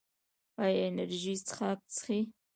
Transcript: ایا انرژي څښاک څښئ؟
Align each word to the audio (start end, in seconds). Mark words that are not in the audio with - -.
ایا 0.63 0.83
انرژي 0.89 1.35
څښاک 1.45 1.79
څښئ؟ 1.93 2.19